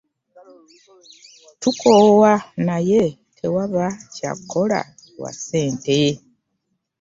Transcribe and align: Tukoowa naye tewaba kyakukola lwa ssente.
Tukoowa 1.61 2.33
naye 2.67 3.01
tewaba 3.37 3.85
kyakukola 4.15 4.79
lwa 5.15 5.31
ssente. 5.37 5.97